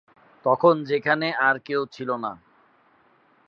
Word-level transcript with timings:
তখন 0.45 0.75
সেখানে 0.85 1.27
আর 1.39 1.55
কেউ 1.59 1.81
ছিল 1.85 2.09
না। 2.15 2.31